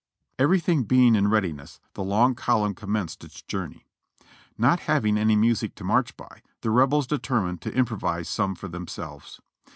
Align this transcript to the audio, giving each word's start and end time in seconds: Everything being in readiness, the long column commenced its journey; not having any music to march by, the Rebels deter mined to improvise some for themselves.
Everything 0.39 0.83
being 0.83 1.13
in 1.13 1.27
readiness, 1.29 1.79
the 1.93 2.01
long 2.03 2.33
column 2.33 2.73
commenced 2.73 3.23
its 3.23 3.43
journey; 3.43 3.85
not 4.57 4.79
having 4.89 5.15
any 5.15 5.35
music 5.35 5.75
to 5.75 5.83
march 5.83 6.17
by, 6.17 6.41
the 6.61 6.71
Rebels 6.71 7.05
deter 7.05 7.39
mined 7.41 7.61
to 7.61 7.73
improvise 7.75 8.27
some 8.27 8.55
for 8.55 8.67
themselves. 8.67 9.41